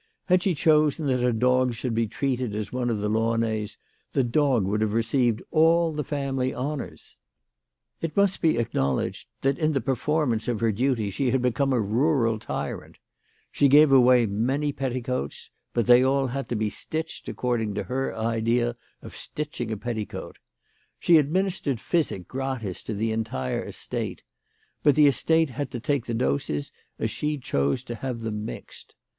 [0.25, 3.77] Had she chosen that a dog should be treated as one of the Launay s,
[4.13, 7.19] the dog would nave received all the family honours.
[8.01, 10.01] It must be acknowledged of her that in the 110 THE LADY OF LATJNAY.
[10.01, 12.97] performance of her duty she had become a rural tyrant.
[13.51, 18.17] She gave away many petticoats; but they all had to be stitched according to her
[18.17, 20.39] idea of stitching a petticoat.
[20.97, 24.23] She administered physic gratis to the entire estate;
[24.81, 28.95] but the estate had to take the doses as she chose to have them mixed.